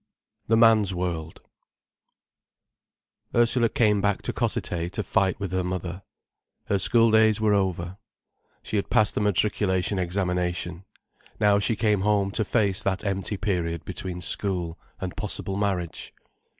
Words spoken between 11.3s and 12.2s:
Now she came